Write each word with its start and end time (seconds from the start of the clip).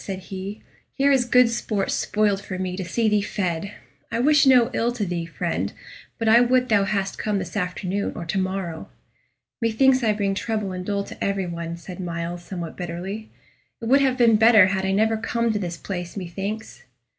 said 0.03 0.17
he; 0.17 0.59
"here 0.95 1.11
is 1.11 1.25
good 1.25 1.47
sport 1.47 1.91
spoiled 1.91 2.41
for 2.43 2.57
me 2.57 2.75
to 2.75 2.83
see 2.83 3.07
thee 3.07 3.21
fed. 3.21 3.71
I 4.11 4.19
wish 4.19 4.47
no 4.47 4.71
ill 4.73 4.91
to 4.93 5.05
thee, 5.05 5.27
friend, 5.27 5.71
but 6.17 6.27
I 6.27 6.41
would 6.41 6.69
thou 6.69 6.85
hadst 6.85 7.19
come 7.19 7.37
this 7.37 7.55
afternoon 7.55 8.13
or 8.15 8.25
to 8.25 8.39
morrow." 8.39 8.89
"Methinks 9.61 10.03
I 10.03 10.13
bring 10.13 10.33
trouble 10.33 10.71
and 10.71 10.83
dole 10.83 11.03
to 11.03 11.23
every 11.23 11.45
one," 11.45 11.77
said 11.77 11.99
Myles, 11.99 12.43
somewhat 12.43 12.77
bitterly. 12.77 13.29
"It 13.79 13.85
would 13.89 14.01
have 14.01 14.17
been 14.17 14.37
better 14.37 14.65
had 14.69 14.87
I 14.87 14.91
never 14.91 15.17
come 15.17 15.53
to 15.53 15.59
this 15.59 15.77
place, 15.77 16.17
methinks." 16.17 16.81